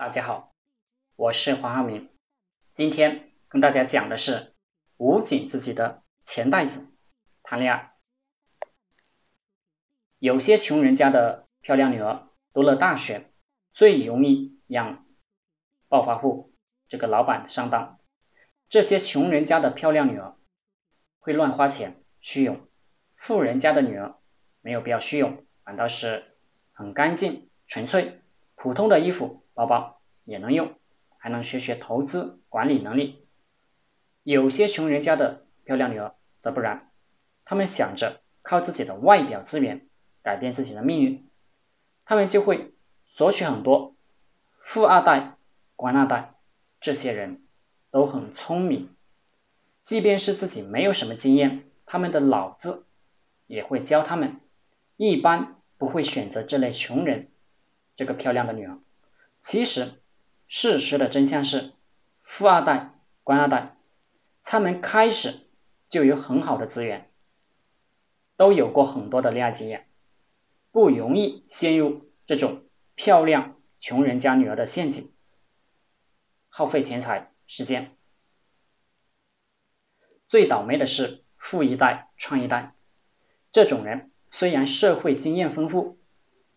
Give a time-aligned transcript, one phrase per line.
[0.00, 0.54] 大家好，
[1.14, 2.08] 我是黄浩明，
[2.72, 4.54] 今天跟大家讲的是
[4.96, 6.94] 捂紧自己的钱袋子
[7.42, 7.92] 谈恋爱。
[10.18, 13.30] 有些穷人家的漂亮女儿读了大学，
[13.72, 15.04] 最容易让
[15.86, 16.54] 暴发户
[16.88, 18.00] 这个老板上当。
[18.70, 20.34] 这些穷人家的漂亮女儿
[21.18, 22.56] 会乱花钱，虚荣；
[23.14, 24.16] 富人家的女儿
[24.62, 26.38] 没有必要虚荣，反倒是
[26.72, 28.22] 很干净、纯粹。
[28.54, 29.46] 普通的衣服。
[29.60, 30.74] 包包也能用，
[31.18, 33.26] 还能学学投资管理能力。
[34.22, 36.90] 有些穷人家的漂亮女儿则不然，
[37.44, 39.86] 他们想着靠自己的外表资源
[40.22, 41.28] 改变自己的命运，
[42.06, 42.72] 他们就会
[43.06, 43.94] 索取很多。
[44.60, 45.36] 富二代、
[45.76, 46.36] 官二代
[46.80, 47.42] 这些人
[47.90, 48.88] 都很聪明，
[49.82, 52.86] 即便是自己没有什么经验，他们的脑子
[53.46, 54.40] 也会教他们。
[54.96, 57.30] 一般不会选择这类穷人
[57.94, 58.78] 这个漂亮的女儿。
[59.40, 60.02] 其实，
[60.46, 61.72] 事实的真相是，
[62.20, 63.78] 富二代、官二代，
[64.42, 65.48] 他们开始
[65.88, 67.10] 就有很好的资源，
[68.36, 69.88] 都有过很多的恋爱经验，
[70.70, 75.10] 不容易陷入这种漂亮穷人家女儿的陷阱，
[76.50, 77.96] 耗费钱财、时间。
[80.26, 82.74] 最倒霉的是富一代、创一代，
[83.50, 85.98] 这种人虽然社会经验丰富，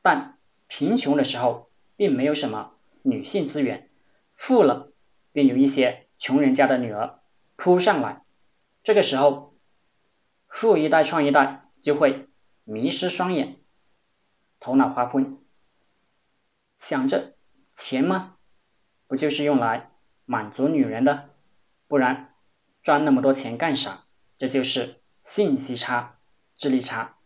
[0.00, 1.69] 但贫穷的时候。
[2.00, 3.90] 并没有什么女性资源，
[4.32, 4.90] 富了
[5.32, 7.20] 便有一些穷人家的女儿
[7.56, 8.24] 扑上来，
[8.82, 9.54] 这个时候，
[10.48, 12.30] 富一代、创一代就会
[12.64, 13.58] 迷失双眼，
[14.58, 15.36] 头脑发昏，
[16.74, 17.34] 想着
[17.74, 18.36] 钱吗？
[19.06, 19.90] 不就是用来
[20.24, 21.28] 满足女人的？
[21.86, 22.32] 不然
[22.82, 24.06] 赚那么多钱干啥？
[24.38, 26.18] 这就是信息差、
[26.56, 27.18] 智力差，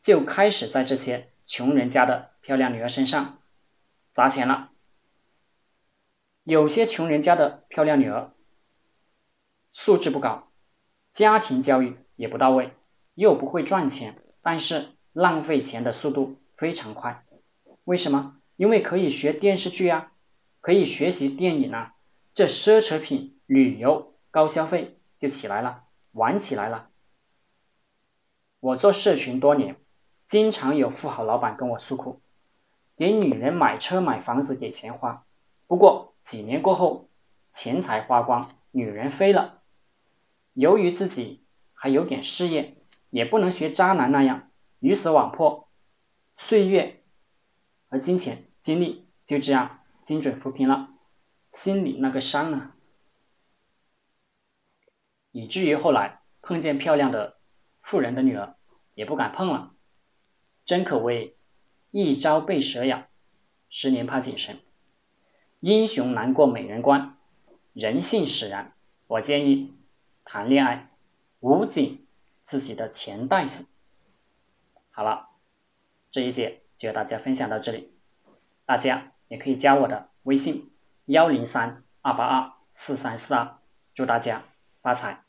[0.00, 3.41] 就开始在这些穷人家的漂亮女儿身上。
[4.12, 4.72] 砸钱了，
[6.44, 8.34] 有些穷人家的漂亮女儿
[9.72, 10.52] 素质不高，
[11.10, 12.76] 家庭教育也不到位，
[13.14, 17.24] 又不会赚钱，但是浪费钱的速度非常快。
[17.84, 18.36] 为什么？
[18.56, 20.12] 因为可以学电视剧啊，
[20.60, 21.94] 可以学习电影啊，
[22.34, 26.90] 这奢侈品、旅游、高消费就起来了，玩起来了。
[28.60, 29.80] 我做社群多年，
[30.26, 32.21] 经常有富豪老板跟我诉苦。
[32.96, 35.26] 给女人买车买房子给钱花，
[35.66, 37.08] 不过几年过后，
[37.50, 39.62] 钱财花光，女人飞了。
[40.54, 42.76] 由于自己还有点事业，
[43.10, 44.50] 也不能学渣男那样
[44.80, 45.68] 鱼死网破，
[46.36, 47.02] 岁月
[47.88, 50.90] 和金钱精力就这样精准扶贫了，
[51.50, 52.76] 心里那个伤啊，
[55.30, 57.38] 以至于后来碰见漂亮的
[57.80, 58.56] 富人的女儿，
[58.94, 59.74] 也不敢碰了，
[60.64, 61.38] 真可谓。
[61.92, 63.06] 一朝被蛇咬，
[63.68, 64.56] 十年怕井绳。
[65.60, 67.18] 英雄难过美人关，
[67.74, 68.72] 人性使然。
[69.06, 69.74] 我建议
[70.24, 70.90] 谈恋爱
[71.40, 72.06] 捂紧
[72.42, 73.66] 自己的钱袋子。
[74.90, 75.28] 好了，
[76.10, 77.92] 这一节就和大家分享到这里。
[78.64, 80.72] 大家也可以加我的微信：
[81.04, 83.58] 幺零三二八二四三四二。
[83.92, 84.44] 祝大家
[84.80, 85.24] 发财！